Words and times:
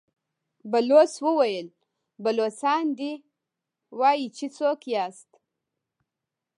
بلوڅ 0.71 1.11
وويل: 1.25 1.67
بلوڅان 2.23 2.85
دي، 2.97 3.11
وايي 3.99 4.27
چې 4.37 4.45
څوک 4.57 4.79
ياست؟ 4.93 5.29